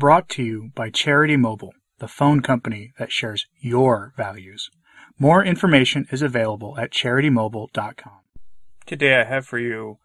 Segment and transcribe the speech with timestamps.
[0.00, 4.70] Brought to you by Charity Mobile, the phone company that shares your values.
[5.18, 8.20] More information is available at charitymobile.com.
[8.86, 9.98] Today I have for you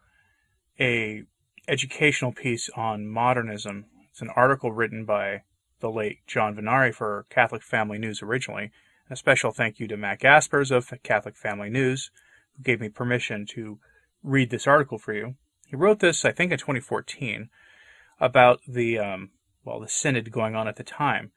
[0.78, 1.22] a
[1.66, 3.86] educational piece on modernism.
[4.10, 5.44] It's an article written by
[5.80, 8.72] the late John Vennari for Catholic Family News originally.
[9.08, 12.10] A special thank you to Matt Gaspers of Catholic Family News,
[12.54, 13.78] who gave me permission to
[14.22, 15.36] read this article for you.
[15.66, 17.48] He wrote this, I think, in 2014
[18.20, 19.30] about the um,
[19.66, 21.32] well, the synod going on at the time.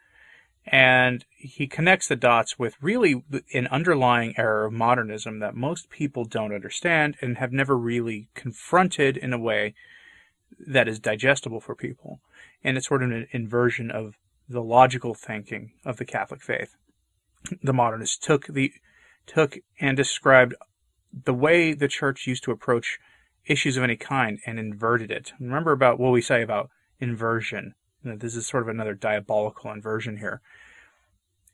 [0.65, 6.25] And he connects the dots with really an underlying error of modernism that most people
[6.25, 9.73] don't understand and have never really confronted in a way
[10.59, 12.19] that is digestible for people.
[12.63, 14.15] And it's sort of an inversion of
[14.47, 16.75] the logical thinking of the Catholic faith.
[17.63, 18.73] The modernists took the
[19.25, 20.55] took and described
[21.25, 22.99] the way the church used to approach
[23.45, 25.33] issues of any kind and inverted it.
[25.39, 29.71] Remember about what we say about inversion you know, this is sort of another diabolical
[29.71, 30.41] inversion here.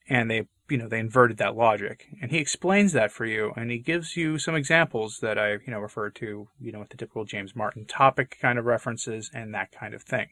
[0.08, 2.08] And they, you know, they inverted that logic.
[2.22, 5.69] And he explains that for you, and he gives you some examples that I, you
[5.69, 9.53] know, refer to, you know, with the typical James Martin topic kind of references and
[9.53, 10.28] that kind of thing.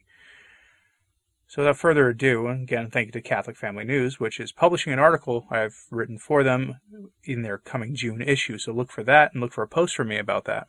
[1.46, 4.98] So without further ado, again, thank you to Catholic Family News, which is publishing an
[4.98, 6.80] article I've written for them
[7.22, 8.58] in their coming June issue.
[8.58, 10.68] So look for that and look for a post from me about that.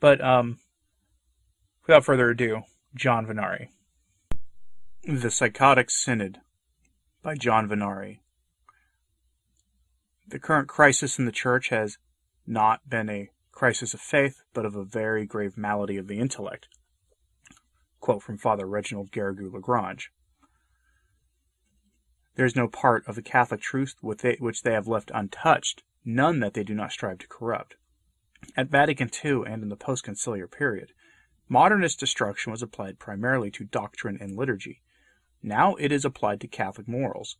[0.00, 0.58] But um,
[1.86, 2.62] without further ado,
[2.94, 3.68] John Vennari.
[5.04, 6.38] The Psychotic Synod
[7.24, 8.20] by John Vennari.
[10.28, 11.98] The current crisis in the Church has
[12.46, 16.68] not been a crisis of faith, but of a very grave malady of the intellect.
[17.98, 20.12] Quote from Father Reginald Garrigou Lagrange.
[22.36, 26.54] There is no part of the Catholic truth which they have left untouched, none that
[26.54, 27.74] they do not strive to corrupt.
[28.56, 30.92] At Vatican II and in the post conciliar period,
[31.48, 34.80] modernist destruction was applied primarily to doctrine and liturgy
[35.42, 37.36] now it is applied to Catholic morals.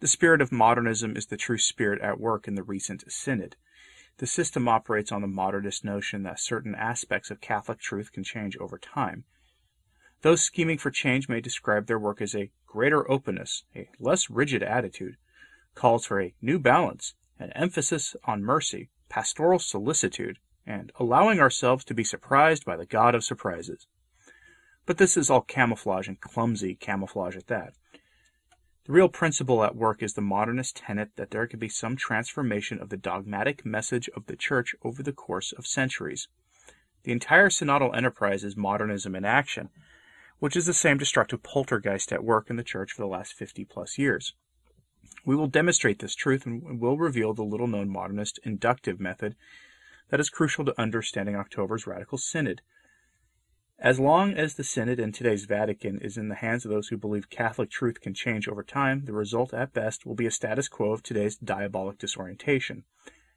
[0.00, 3.56] The spirit of modernism is the true spirit at work in the recent synod.
[4.18, 8.56] The system operates on the modernist notion that certain aspects of Catholic truth can change
[8.58, 9.24] over time.
[10.22, 14.62] Those scheming for change may describe their work as a greater openness, a less rigid
[14.62, 15.16] attitude,
[15.74, 21.94] calls for a new balance, an emphasis on mercy, pastoral solicitude, and allowing ourselves to
[21.94, 23.86] be surprised by the God of surprises.
[24.86, 27.74] But this is all camouflage and clumsy camouflage at that.
[28.84, 32.78] The real principle at work is the modernist tenet that there can be some transformation
[32.78, 36.28] of the dogmatic message of the Church over the course of centuries.
[37.04, 39.70] The entire synodal enterprise is modernism in action,
[40.38, 43.64] which is the same destructive poltergeist at work in the Church for the last 50
[43.64, 44.34] plus years.
[45.24, 49.34] We will demonstrate this truth and will reveal the little known modernist inductive method
[50.10, 52.60] that is crucial to understanding October's Radical Synod.
[53.84, 56.96] As long as the Synod and today's Vatican is in the hands of those who
[56.96, 60.68] believe Catholic truth can change over time, the result at best will be a status
[60.68, 62.84] quo of today's diabolic disorientation.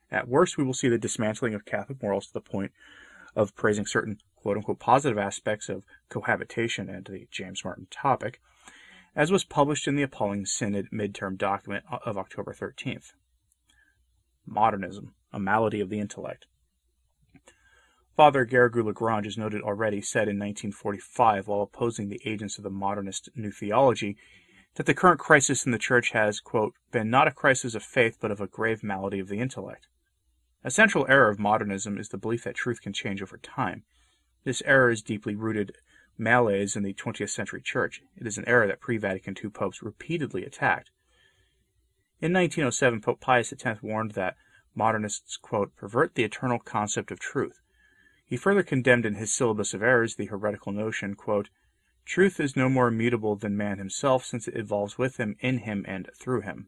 [0.10, 2.72] At worst, we will see the dismantling of Catholic morals to the point
[3.36, 8.40] of praising certain quote unquote positive aspects of cohabitation and the James Martin topic,
[9.18, 13.12] as was published in the appalling Synod midterm document of October 13th.
[14.46, 16.46] Modernism, a malady of the intellect.
[18.18, 22.70] Father Garrigou Lagrange, as noted already, said in 1945, while opposing the agents of the
[22.72, 24.18] modernist New Theology,
[24.74, 28.18] that the current crisis in the Church has, quote, been not a crisis of faith,
[28.20, 29.86] but of a grave malady of the intellect.
[30.64, 33.84] A central error of modernism is the belief that truth can change over time.
[34.46, 35.76] This error is deeply rooted
[36.18, 38.02] malaise in the 20th century Church.
[38.16, 40.90] It is an error that pre Vatican II popes repeatedly attacked.
[42.20, 44.38] In 1907, Pope Pius X warned that
[44.74, 47.62] modernists, quote, pervert the eternal concept of truth
[48.28, 51.16] he further condemned in his Syllabus of Errors the heretical notion,
[52.04, 55.86] Truth is no more immutable than man himself, since it evolves with him, in him,
[55.88, 56.68] and through him.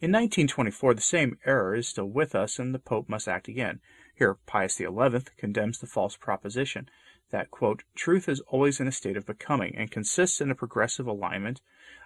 [0.00, 3.80] In 1924, the same error is still with us, and the Pope must act again.
[4.14, 4.88] Here, Pius XI
[5.36, 6.88] condemns the false proposition
[7.30, 7.48] that,
[7.94, 11.60] truth is always in a state of becoming, and consists in a progressive alignment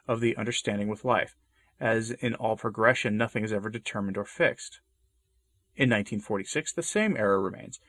[0.07, 1.35] of the understanding with life.
[1.81, 4.81] As in all progression, nothing is ever determined or fixed.
[5.77, 7.81] In 1946, the same error remains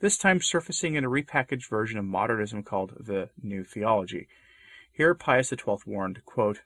[0.00, 4.28] this time surfacing in a repackaged version of modernism called the New Theology.
[4.90, 6.62] Here Pius XII warned, quote,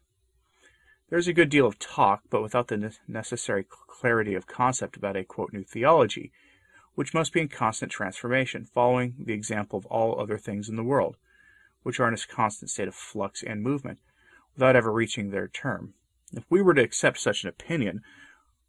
[1.10, 5.24] There's a good deal of talk, but without the necessary clarity of concept about a
[5.24, 6.32] quote, new theology,
[6.94, 10.84] which must be in constant transformation, following the example of all other things in the
[10.84, 11.16] world,
[11.82, 13.98] which are in a constant state of flux and movement,
[14.54, 15.94] without ever reaching their term.
[16.32, 18.02] If we were to accept such an opinion,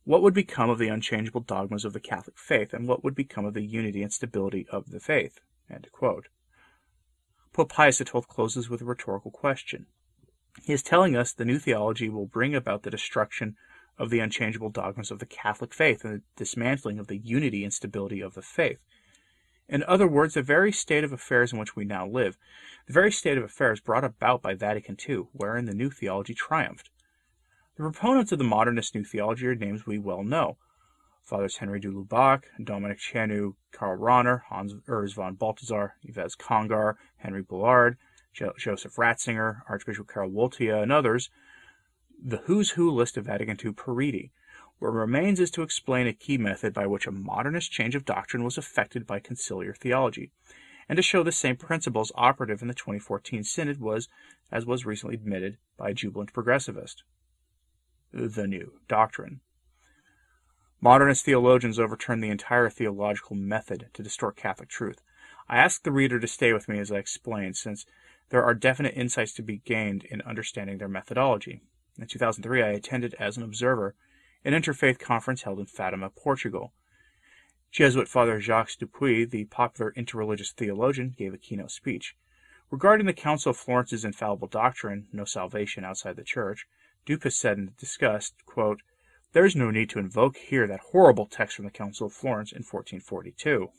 [0.06, 3.44] what would become of the unchangeable dogmas of the Catholic faith, and what would become
[3.44, 5.40] of the unity and stability of the faith?
[7.54, 9.88] Pope Pius XII closes with a rhetorical question.
[10.64, 13.56] He is telling us the new theology will bring about the destruction
[13.98, 17.74] of the unchangeable dogmas of the Catholic faith and the dismantling of the unity and
[17.74, 18.80] stability of the faith.
[19.68, 22.38] In other words, the very state of affairs in which we now live,
[22.86, 26.92] the very state of affairs brought about by Vatican II, wherein the new theology triumphed.
[27.78, 30.56] The proponents of the modernist new theology are names we well know.
[31.26, 37.44] Fathers Henry de Lubac, Dominic Chanute, Karl Rahner, Hans Urs von Balthasar, Yves Congar, Henry
[37.44, 37.98] Bouillard,
[38.32, 41.30] jo- Joseph Ratzinger, Archbishop Karol Wojtyla, and others,
[42.18, 44.32] the who's who list of Vatican II periti.
[44.80, 48.46] What remains is to explain a key method by which a modernist change of doctrine
[48.46, 50.32] was effected by conciliar theology,
[50.88, 54.08] and to show the same principles operative in the 2014 Synod was,
[54.50, 57.04] as was recently admitted by a jubilant progressivist.
[58.18, 59.42] The new doctrine.
[60.80, 65.02] Modernist theologians overturn the entire theological method to distort Catholic truth.
[65.50, 67.86] I ask the reader to stay with me as I explain, since
[68.30, 71.62] there are definite insights to be gained in understanding their methodology.
[72.00, 73.96] In 2003, I attended as an observer
[74.46, 76.72] an interfaith conference held in Fatima, Portugal.
[77.70, 82.16] Jesuit Father Jacques Dupuy, the popular interreligious theologian, gave a keynote speech.
[82.72, 86.66] Regarding the Council of Florence's infallible doctrine, no salvation outside the Church,
[87.06, 88.34] Dupuy said in disgust,
[89.34, 92.52] There is no need to invoke here that horrible text from the Council of Florence
[92.52, 93.70] in 1442.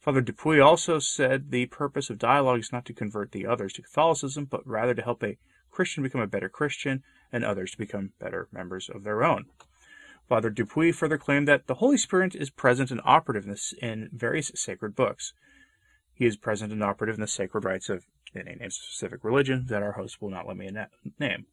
[0.00, 3.82] Father Dupuy also said the purpose of dialogue is not to convert the others to
[3.82, 5.36] Catholicism, but rather to help a
[5.70, 9.46] Christian become a better Christian and others to become better members of their own.
[10.28, 13.46] Father Dupuy further claimed that the Holy Spirit is present and operative
[13.82, 15.34] in various sacred books.
[16.14, 18.06] He is present and operative in the sacred rites of
[18.38, 20.70] any name specific religion that our host will not let me
[21.18, 21.46] name.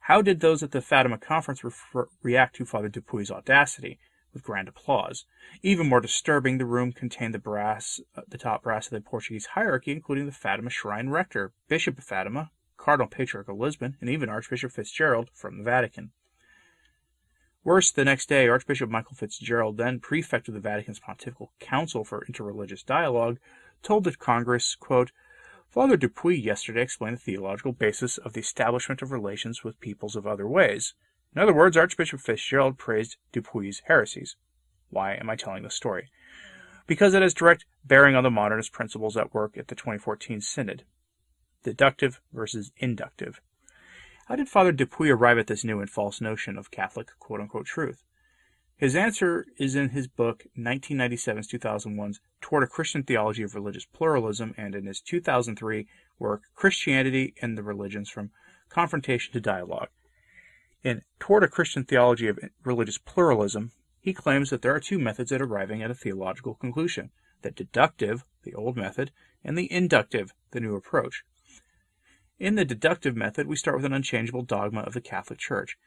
[0.00, 3.98] How did those at the Fatima conference refer, react to Father Dupuy's audacity?
[4.34, 5.26] With grand applause.
[5.62, 9.46] Even more disturbing, the room contained the brass, uh, the top brass of the Portuguese
[9.46, 14.28] hierarchy, including the Fatima Shrine Rector, Bishop of Fatima, Cardinal Patriarch of Lisbon, and even
[14.28, 16.10] Archbishop Fitzgerald from the Vatican.
[17.62, 22.26] Worse, the next day, Archbishop Michael Fitzgerald, then prefect of the Vatican's Pontifical Council for
[22.28, 23.38] Interreligious Dialogue,
[23.82, 25.12] told the Congress, quote,
[25.74, 30.24] Father Dupuy yesterday explained the theological basis of the establishment of relations with peoples of
[30.24, 30.94] other ways.
[31.34, 34.36] In other words, Archbishop Fitzgerald praised Dupuy's heresies.
[34.90, 36.10] Why am I telling this story?
[36.86, 40.84] Because it has direct bearing on the modernist principles at work at the 2014 Synod
[41.64, 43.40] deductive versus inductive.
[44.28, 47.66] How did Father Dupuy arrive at this new and false notion of Catholic quote unquote
[47.66, 48.04] truth?
[48.76, 54.52] His answer is in his book 1997's 2001's Toward a Christian Theology of Religious Pluralism
[54.56, 55.86] and in his 2003
[56.18, 58.32] work Christianity and the Religions from
[58.68, 59.90] Confrontation to Dialogue.
[60.82, 65.30] In Toward a Christian Theology of Religious Pluralism, he claims that there are two methods
[65.30, 67.10] at arriving at a theological conclusion
[67.42, 69.12] the deductive, the old method,
[69.44, 71.22] and the inductive, the new approach.
[72.40, 75.78] In the deductive method, we start with an unchangeable dogma of the Catholic Church.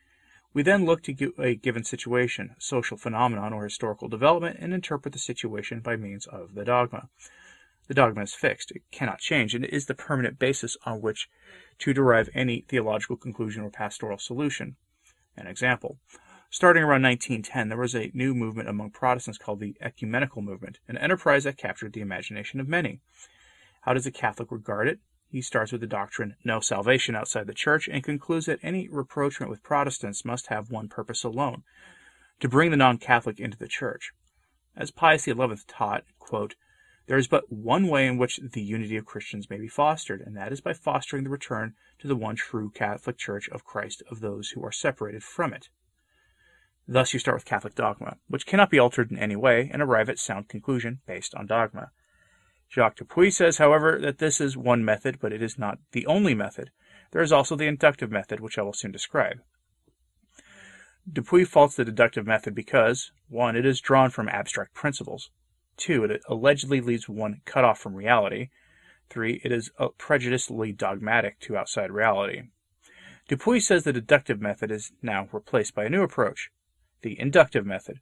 [0.57, 5.19] We then look to a given situation, social phenomenon, or historical development, and interpret the
[5.19, 7.09] situation by means of the dogma.
[7.88, 11.30] The dogma is fixed, it cannot change, and it is the permanent basis on which
[11.77, 14.77] to derive any theological conclusion or pastoral solution.
[15.38, 16.00] An example.
[16.50, 20.98] Starting around 1910, there was a new movement among Protestants called the Ecumenical Movement, an
[20.98, 23.00] enterprise that captured the imagination of many.
[23.82, 25.00] How does a Catholic regard it?
[25.29, 29.50] He starts with the doctrine, no salvation outside the church, and concludes that any rapprochement
[29.50, 31.63] with Protestants must have one purpose alone
[32.39, 34.12] to bring the non Catholic into the church.
[34.75, 35.36] As Pius XI
[35.67, 36.55] taught, quote,
[37.07, 40.36] there is but one way in which the unity of Christians may be fostered, and
[40.36, 44.19] that is by fostering the return to the one true Catholic Church of Christ of
[44.19, 45.69] those who are separated from it.
[46.86, 50.10] Thus you start with Catholic dogma, which cannot be altered in any way, and arrive
[50.10, 51.91] at sound conclusion based on dogma.
[52.69, 56.33] Jacques Dupuy says, however, that this is one method, but it is not the only
[56.33, 56.71] method.
[57.12, 59.39] There is also the inductive method, which I will soon describe.
[61.12, 63.55] Dupuy faults the deductive method because 1.
[63.55, 65.29] It is drawn from abstract principles.
[65.77, 66.03] 2.
[66.03, 68.50] It allegedly leaves one cut off from reality.
[69.09, 69.41] 3.
[69.43, 72.50] It is uh, prejudicially dogmatic to outside reality.
[73.29, 76.50] Dupuy says the deductive method is now replaced by a new approach,
[77.01, 78.00] the inductive method,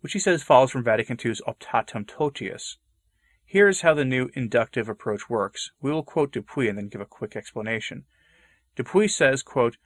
[0.00, 2.76] which he says follows from Vatican II's Optatum Totius.
[3.52, 5.72] Here's how the new inductive approach works.
[5.82, 8.04] We will quote Dupuy and then give a quick explanation.
[8.76, 9.76] Dupuy says, quote,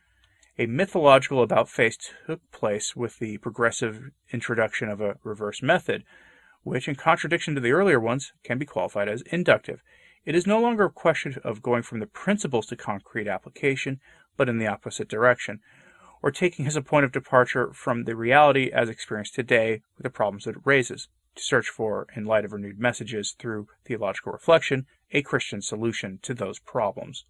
[0.56, 6.04] a mythological about face took place with the progressive introduction of a reverse method,
[6.62, 9.82] which, in contradiction to the earlier ones, can be qualified as inductive.
[10.24, 13.98] It is no longer a question of going from the principles to concrete application,
[14.36, 15.58] but in the opposite direction,
[16.22, 20.10] or taking as a point of departure from the reality as experienced today with the
[20.10, 24.86] problems that it raises to search for, in light of renewed messages through theological reflection,
[25.12, 27.24] a Christian solution to those problems.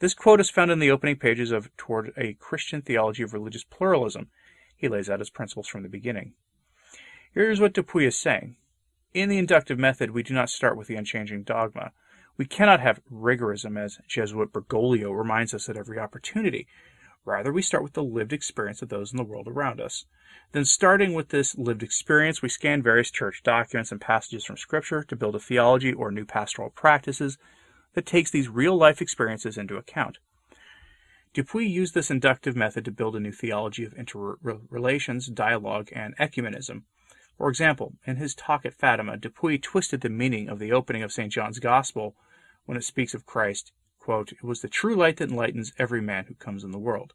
[0.00, 3.64] This quote is found in the opening pages of Toward a Christian Theology of Religious
[3.64, 4.28] Pluralism.
[4.76, 6.34] He lays out his principles from the beginning.
[7.32, 8.56] Here's what Dupuy is saying.
[9.12, 11.92] In the inductive method, we do not start with the unchanging dogma.
[12.36, 16.68] We cannot have rigorism, as Jesuit Bergoglio reminds us at every opportunity.
[17.24, 20.06] Rather, we start with the lived experience of those in the world around us.
[20.52, 25.02] Then, starting with this lived experience, we scan various church documents and passages from Scripture
[25.02, 27.36] to build a theology or new pastoral practices
[27.94, 30.18] that takes these real life experiences into account.
[31.34, 36.82] Dupuy used this inductive method to build a new theology of interrelations, dialogue, and ecumenism.
[37.36, 41.12] For example, in his talk at Fatima, Dupuy twisted the meaning of the opening of
[41.12, 41.30] St.
[41.30, 42.16] John's Gospel
[42.64, 43.72] when it speaks of Christ,
[44.08, 47.12] quote, It was the true light that enlightens every man who comes in the world.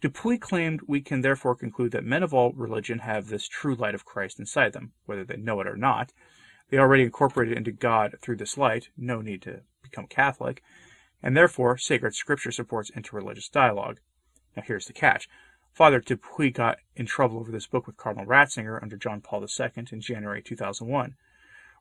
[0.00, 3.96] Dupuy claimed we can therefore conclude that men of all religion have this true light
[3.96, 6.12] of Christ inside them, whether they know it or not.
[6.70, 10.62] They already incorporated into God through this light, no need to become Catholic,
[11.20, 13.98] and therefore sacred scripture supports interreligious dialogue.
[14.56, 15.28] Now here's the catch.
[15.72, 19.84] Father Dupuy got in trouble over this book with Cardinal Ratzinger under John Paul II
[19.90, 21.16] in January 2001.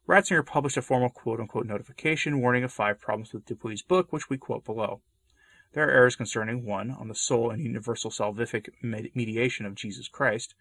[0.08, 4.38] Ratzinger published a formal quote-unquote notification warning of five problems with Dupuy's book, which we
[4.38, 5.02] quote below.
[5.72, 6.92] There are errors concerning 1.
[6.92, 10.56] on the sole and universal salvific mediation of Jesus Christ,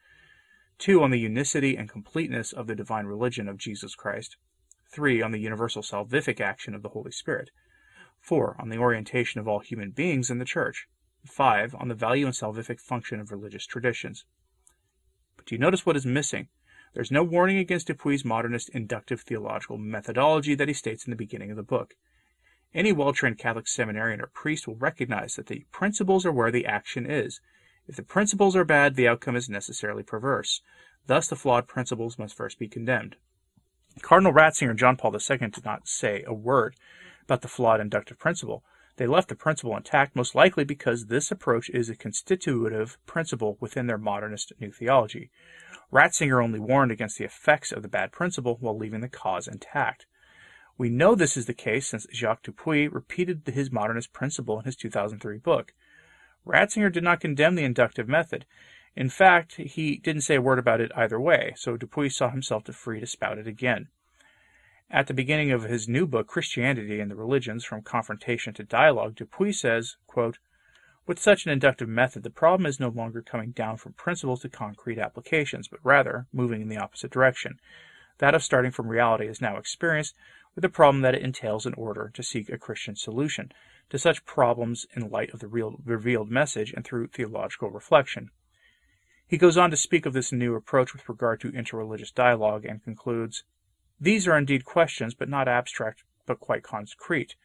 [0.78, 1.02] 2.
[1.02, 4.36] on the unicity and completeness of the divine religion of Jesus Christ,
[4.92, 5.20] 3.
[5.20, 7.50] on the universal salvific action of the Holy Spirit,
[8.20, 8.56] 4.
[8.60, 10.86] on the orientation of all human beings in the Church,
[11.26, 11.74] 5.
[11.74, 14.24] on the value and salvific function of religious traditions.
[15.36, 16.46] But do you notice what is missing?
[16.94, 21.50] There's no warning against Dupuy's modernist inductive theological methodology that he states in the beginning
[21.50, 21.94] of the book.
[22.74, 26.66] Any well trained Catholic seminarian or priest will recognize that the principles are where the
[26.66, 27.40] action is.
[27.86, 30.60] If the principles are bad, the outcome is necessarily perverse.
[31.06, 33.16] Thus, the flawed principles must first be condemned.
[34.00, 36.76] Cardinal Ratzinger and John Paul II did not say a word
[37.24, 38.64] about the flawed inductive principle.
[39.02, 43.88] They left the principle intact, most likely because this approach is a constitutive principle within
[43.88, 45.32] their modernist new theology.
[45.92, 50.06] Ratzinger only warned against the effects of the bad principle while leaving the cause intact.
[50.78, 54.76] We know this is the case since Jacques Dupuy repeated his modernist principle in his
[54.76, 55.74] 2003 book.
[56.46, 58.46] Ratzinger did not condemn the inductive method.
[58.94, 62.66] In fact, he didn't say a word about it either way, so Dupuy saw himself
[62.66, 63.88] free to spout it again.
[64.94, 69.14] At the beginning of his new book, Christianity and the Religions From Confrontation to Dialogue,
[69.14, 70.38] Dupuy says, quote,
[71.06, 74.50] with such an inductive method, the problem is no longer coming down from principles to
[74.50, 77.58] concrete applications, but rather moving in the opposite direction.
[78.18, 80.14] That of starting from reality is now experienced,
[80.54, 83.50] with the problem that it entails in order to seek a Christian solution
[83.88, 88.30] to such problems in light of the real, revealed message and through theological reflection.
[89.26, 92.84] He goes on to speak of this new approach with regard to interreligious dialogue and
[92.84, 93.44] concludes
[94.02, 97.36] These are indeed questions, but not abstract, but quite concrete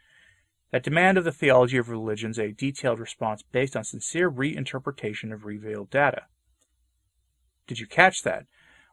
[0.71, 5.45] that demand of the theology of religions a detailed response based on sincere reinterpretation of
[5.45, 6.23] revealed data.
[7.67, 8.47] Did you catch that?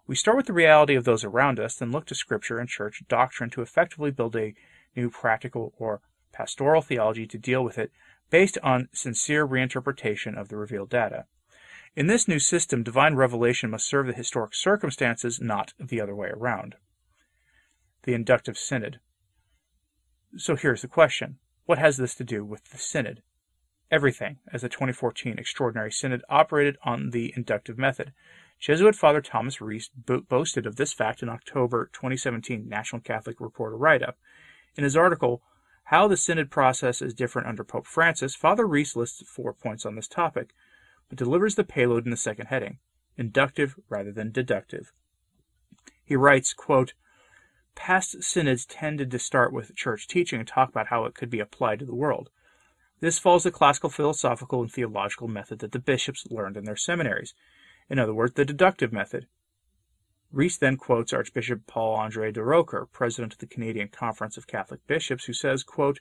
[0.06, 3.02] We start with the reality of those around us, then look to Scripture and church
[3.09, 4.54] doctrine to effectively build a
[4.94, 6.02] new practical or
[6.33, 7.90] pastoral theology to deal with it
[8.28, 11.25] based on sincere reinterpretation of the revealed data.
[11.97, 16.28] In this new system, divine revelation must serve the historic circumstances, not the other way
[16.28, 16.76] around.
[18.04, 19.00] The Inductive Synod.
[20.37, 23.23] So here's the question what has this to do with the Synod?
[23.90, 28.12] Everything, as the 2014 Extraordinary Synod operated on the inductive method.
[28.61, 33.76] Jesuit Father Thomas Reese bo- boasted of this fact in October 2017 National Catholic Reporter
[33.76, 34.18] write up.
[34.76, 35.42] In his article,
[35.84, 39.96] How the Synod Process is Different Under Pope Francis, Father Reese lists four points on
[39.96, 40.54] this topic,
[41.08, 42.78] but delivers the payload in the second heading
[43.16, 44.92] inductive rather than deductive.
[46.04, 46.92] He writes, quote,
[47.74, 51.40] Past synods tended to start with church teaching and talk about how it could be
[51.40, 52.30] applied to the world.
[53.00, 57.34] This follows the classical philosophical and theological method that the bishops learned in their seminaries.
[57.90, 59.26] In other words, the deductive method.
[60.32, 65.26] Reese then quotes Archbishop Paul Andre Durocher, president of the Canadian Conference of Catholic Bishops,
[65.26, 66.00] who says, quote,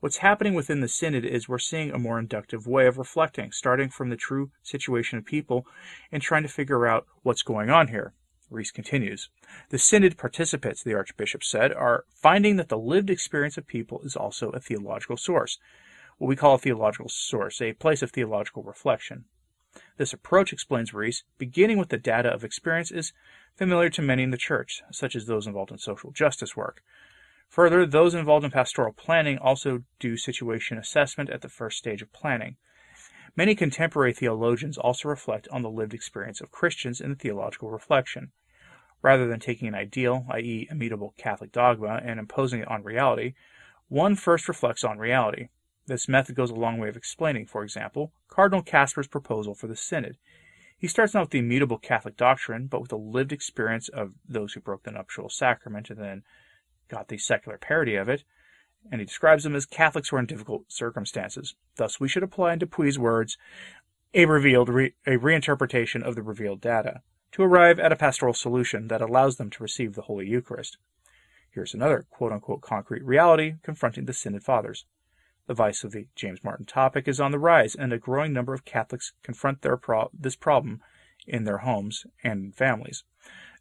[0.00, 3.88] What's happening within the synod is we're seeing a more inductive way of reflecting, starting
[3.88, 5.66] from the true situation of people
[6.12, 8.12] and trying to figure out what's going on here.
[8.50, 9.28] Reese continues.
[9.70, 14.16] The Synod participants, the Archbishop said, are finding that the lived experience of people is
[14.16, 15.58] also a theological source,
[16.18, 19.24] what we call a theological source, a place of theological reflection.
[19.98, 23.12] This approach, explains Reese, beginning with the data of experience, is
[23.56, 26.82] familiar to many in the Church, such as those involved in social justice work.
[27.48, 32.12] Further, those involved in pastoral planning also do situation assessment at the first stage of
[32.12, 32.56] planning.
[33.36, 38.32] Many contemporary theologians also reflect on the lived experience of Christians in the theological reflection.
[39.02, 43.34] Rather than taking an ideal, i.e., immutable Catholic dogma, and imposing it on reality,
[43.88, 45.48] one first reflects on reality.
[45.86, 49.76] This method goes a long way of explaining, for example, Cardinal Kasper's proposal for the
[49.76, 50.16] synod.
[50.78, 54.54] He starts not with the immutable Catholic doctrine, but with the lived experience of those
[54.54, 56.22] who broke the nuptial sacrament and then
[56.88, 58.24] got the secular parody of it,
[58.90, 61.54] and he describes them as Catholics who are in difficult circumstances.
[61.76, 63.36] Thus, we should apply in Dupuy's words
[64.14, 67.02] a revealed re- a reinterpretation of the revealed data
[67.32, 70.78] to arrive at a pastoral solution that allows them to receive the Holy Eucharist.
[71.50, 74.86] Here's another quote unquote concrete reality confronting the Synod Fathers.
[75.46, 78.52] The vice of the James Martin topic is on the rise, and a growing number
[78.52, 80.80] of Catholics confront their pro- this problem
[81.26, 83.04] in their homes and families.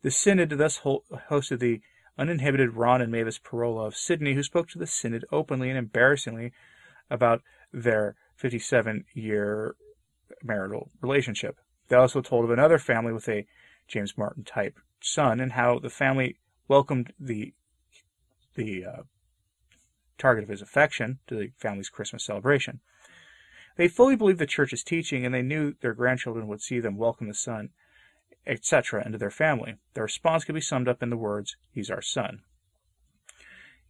[0.02, 1.82] The Synod thus ho- hosted the
[2.18, 6.52] uninhibited Ron and Mavis Pirola of Sydney, who spoke to the Synod openly and embarrassingly
[7.10, 7.42] about
[7.72, 9.76] their 57 year
[10.44, 11.58] marital relationship.
[11.88, 13.46] They also told of another family with a
[13.88, 17.54] James Martin type son and how the family welcomed the
[18.56, 19.04] the uh,
[20.18, 22.80] target of his affection to the family's Christmas celebration.
[23.76, 27.28] They fully believed the church's teaching and they knew their grandchildren would see them welcome
[27.28, 27.70] the son,
[28.48, 29.76] etc., into their family.
[29.94, 32.42] Their response could be summed up in the words, He's our son.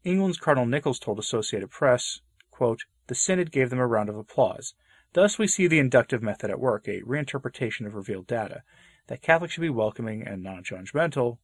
[0.04, 2.22] England's Cardinal Nichols told Associated Press,
[2.52, 4.74] quote, The Synod gave them a round of applause.
[5.14, 8.64] Thus we see the inductive method at work, a reinterpretation of revealed data,
[9.08, 11.38] that Catholics should be welcoming and non-judgmental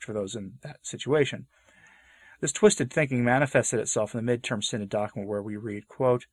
[0.00, 1.46] for those in that situation.
[2.40, 6.26] This twisted thinking manifested itself in the midterm synod document where we read, quote,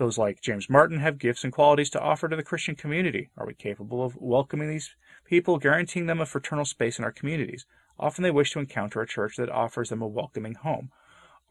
[0.00, 3.28] those like James Martin have gifts and qualities to offer to the Christian community.
[3.36, 7.66] Are we capable of welcoming these people, guaranteeing them a fraternal space in our communities?
[7.98, 10.90] Often they wish to encounter a church that offers them a welcoming home.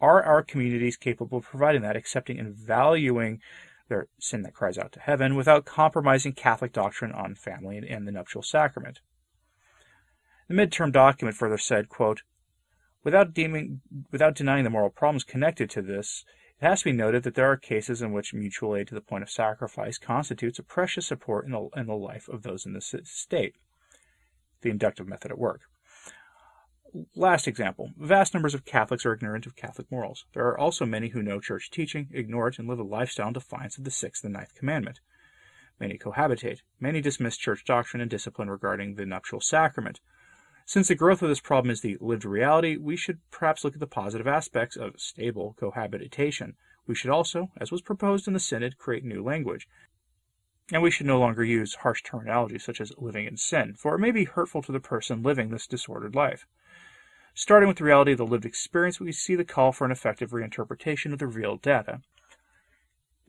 [0.01, 3.39] Are our communities capable of providing that, accepting and valuing
[3.87, 8.11] their sin that cries out to heaven without compromising Catholic doctrine on family and the
[8.11, 8.99] nuptial sacrament?
[10.47, 12.23] The midterm document further said, quote,
[13.03, 16.25] Without, deeming, without denying the moral problems connected to this,
[16.61, 19.01] it has to be noted that there are cases in which mutual aid to the
[19.01, 22.73] point of sacrifice constitutes a precious support in the, in the life of those in
[22.73, 23.55] the state.
[24.61, 25.61] The inductive method at work.
[27.15, 27.91] Last example.
[27.97, 30.25] Vast numbers of Catholics are ignorant of Catholic morals.
[30.33, 33.33] There are also many who know church teaching, ignore it, and live a lifestyle in
[33.33, 34.99] defiance of the sixth and ninth commandment.
[35.79, 36.59] Many cohabitate.
[36.79, 40.01] Many dismiss church doctrine and discipline regarding the nuptial sacrament.
[40.69, 43.79] Since the growth of this problem is the lived reality, we should perhaps look at
[43.79, 46.57] the positive aspects of stable cohabitation.
[46.85, 49.67] We should also, as was proposed in the Synod, create new language.
[50.71, 53.99] And we should no longer use harsh terminology such as living in sin, for it
[53.99, 56.45] may be hurtful to the person living this disordered life.
[57.33, 60.29] Starting with the reality of the lived experience, we see the call for an effective
[60.29, 62.01] reinterpretation of the real data.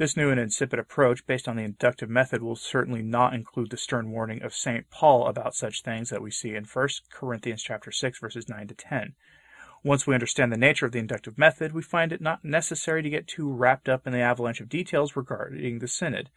[0.01, 3.77] This new and insipid approach, based on the inductive method, will certainly not include the
[3.77, 4.89] stern warning of St.
[4.89, 8.75] Paul about such things that we see in 1 Corinthians chapter 6 verses 9 to
[8.75, 9.13] 10.
[9.85, 13.11] Once we understand the nature of the inductive method, we find it not necessary to
[13.11, 16.31] get too wrapped up in the avalanche of details regarding the synod.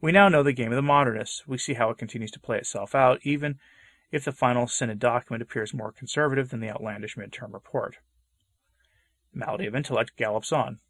[0.00, 1.46] We now know the game of the modernists.
[1.46, 3.60] We see how it continues to play itself out, even
[4.10, 7.98] if the final synod document appears more conservative than the outlandish midterm report.
[9.32, 10.80] Malady of intellect gallops on.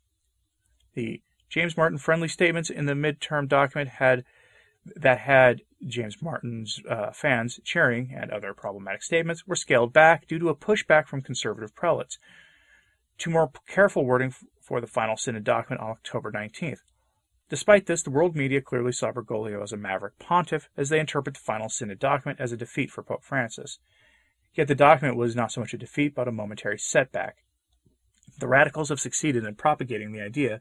[0.95, 4.25] The James Martin friendly statements in the midterm document had
[4.97, 10.39] that had James Martin's uh, fans cheering and other problematic statements were scaled back due
[10.39, 12.19] to a pushback from conservative prelates
[13.19, 16.81] to more careful wording for the final synod document on October 19th.
[17.49, 21.35] Despite this, the world media clearly saw Bergoglio as a maverick pontiff as they interpret
[21.35, 23.79] the final synod document as a defeat for Pope Francis.
[24.55, 27.39] Yet the document was not so much a defeat but a momentary setback.
[28.39, 30.61] The radicals have succeeded in propagating the idea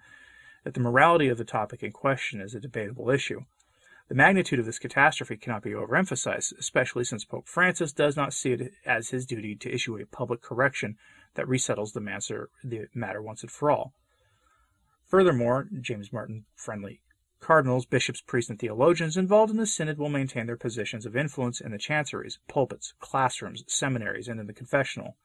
[0.68, 3.40] that the morality of the topic in question is a debatable issue.
[4.10, 8.52] The magnitude of this catastrophe cannot be overemphasized, especially since Pope Francis does not see
[8.52, 10.98] it as his duty to issue a public correction
[11.36, 13.94] that resettles the matter, the matter once and for all.
[15.06, 17.00] Furthermore, James Martin friendly
[17.40, 21.62] cardinals, bishops, priests, and theologians involved in the synod will maintain their positions of influence
[21.62, 25.16] in the chanceries, pulpits, classrooms, seminaries, and in the confessional.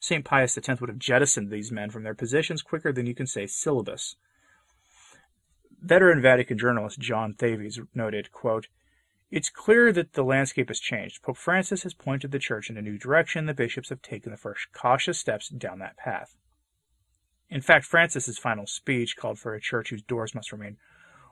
[0.00, 0.24] St.
[0.24, 3.46] Pius X would have jettisoned these men from their positions quicker than you can say
[3.46, 4.16] syllabus.
[5.82, 8.68] Veteran Vatican journalist John Thavis noted, quote,
[9.32, 11.22] It's clear that the landscape has changed.
[11.22, 13.46] Pope Francis has pointed the church in a new direction.
[13.46, 16.36] The bishops have taken the first cautious steps down that path.
[17.50, 20.76] In fact, Francis's final speech called for a church whose doors must remain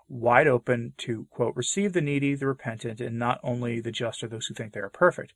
[0.09, 4.29] wide open to, quote, receive the needy, the repentant, and not only the just or
[4.29, 5.33] those who think they are perfect.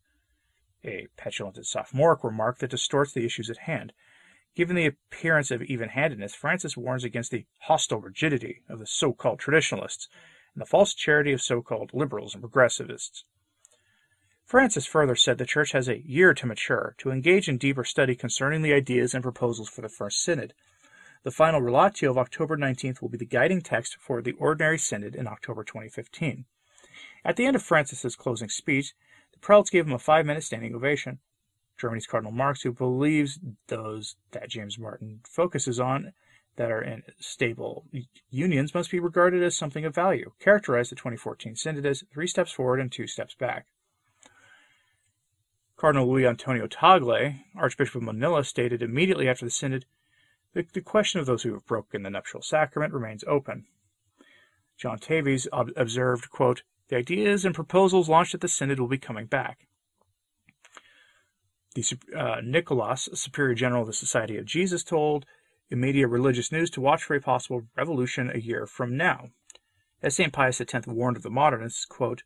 [0.85, 3.93] A petulant and sophomoric remark that distorts the issues at hand.
[4.55, 10.09] Given the appearance of even-handedness, Francis warns against the hostile rigidity of the so-called traditionalists
[10.55, 13.25] and the false charity of so-called liberals and progressivists.
[14.45, 18.15] Francis further said the Church has a year to mature, to engage in deeper study
[18.15, 20.55] concerning the ideas and proposals for the First Synod.
[21.25, 25.17] The final relatio of October 19th will be the guiding text for the Ordinary Synod
[25.17, 26.45] in October 2015.
[27.25, 28.93] At the end of Francis's closing speech,
[29.33, 31.19] the prelates gave him a five minute standing ovation.
[31.79, 36.13] Germany's Cardinal Marx, who believes those that James Martin focuses on
[36.57, 37.85] that are in stable
[38.31, 42.53] unions must be regarded as something of value, characterized the 2014 Synod as three steps
[42.53, 43.67] forward and two steps back.
[45.77, 49.87] Cardinal Luis Antonio Tagle, Archbishop of Manila, stated immediately after the Synod
[50.53, 53.67] the, the question of those who have broken the nuptial sacrament remains open.
[54.77, 58.99] John Thavis ob- observed, quote, The ideas and proposals launched at the Synod will be
[58.99, 59.67] coming back.
[61.75, 61.85] The,
[62.17, 65.27] uh, Nicholas, Superior General of the Society of Jesus, told
[65.71, 69.31] Immediate Religious News to watch for a possible revolution a year from now.
[70.03, 70.33] As St.
[70.33, 72.23] Pius X warned of the modernists, quote,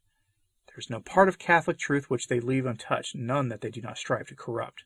[0.67, 3.81] There is no part of Catholic truth which they leave untouched, none that they do
[3.81, 4.85] not strive to corrupt.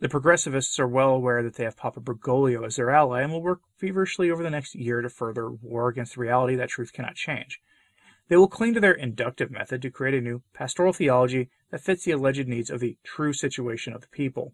[0.00, 3.42] The progressivists are well aware that they have Papa Bergoglio as their ally and will
[3.42, 7.14] work feverishly over the next year to further war against the reality that truth cannot
[7.14, 7.60] change.
[8.28, 12.04] They will cling to their inductive method to create a new pastoral theology that fits
[12.04, 14.52] the alleged needs of the true situation of the people.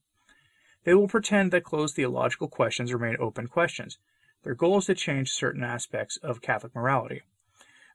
[0.84, 3.98] They will pretend that closed theological questions remain open questions.
[4.42, 7.20] Their goal is to change certain aspects of Catholic morality.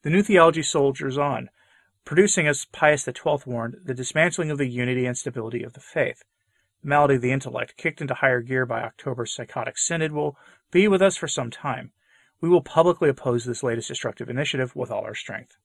[0.03, 1.49] The new theology soldiers on,
[2.03, 6.23] producing, as Pius XII warned, the dismantling of the unity and stability of the faith.
[6.83, 10.38] The malady of the intellect, kicked into higher gear by October's psychotic synod, will
[10.69, 11.93] be with us for some time.
[12.41, 15.57] We will publicly oppose this latest destructive initiative with all our strength.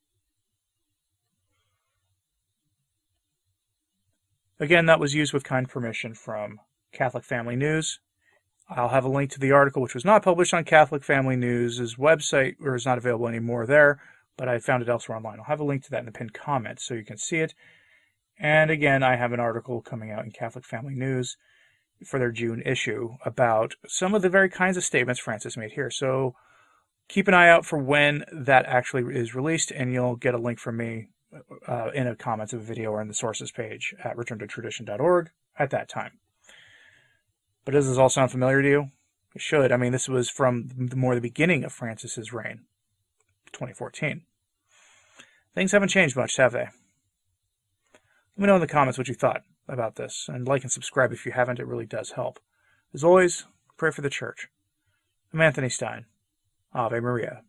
[4.61, 6.61] Again, that was used with kind permission from
[6.93, 7.99] Catholic Family News.
[8.69, 11.97] I'll have a link to the article, which was not published on Catholic Family News'
[11.97, 14.03] website, or is not available anymore there,
[14.37, 15.39] but I found it elsewhere online.
[15.39, 17.55] I'll have a link to that in the pinned comment so you can see it.
[18.39, 21.39] And again, I have an article coming out in Catholic Family News
[22.05, 25.91] for their June issue about some of the very kinds of statements Francis made here.
[25.91, 26.35] So
[27.09, 30.59] keep an eye out for when that actually is released, and you'll get a link
[30.59, 31.09] from me
[31.69, 35.71] uh, in the comments of a video or in the sources page at returntotradition.org at
[35.71, 36.19] that time.
[37.65, 38.91] But does this all sound familiar to you?
[39.35, 39.71] It should.
[39.71, 42.63] I mean, this was from the more the beginning of Francis's reign,
[43.53, 44.23] 2014.
[45.55, 46.69] Things haven't changed much, have they?
[48.37, 51.13] Let me know in the comments what you thought about this, and like and subscribe
[51.13, 51.61] if you haven't.
[51.61, 52.41] It really does help.
[52.93, 53.45] As always,
[53.77, 54.49] pray for the church.
[55.33, 56.07] I'm Anthony Stine.
[56.73, 57.43] Ave Maria.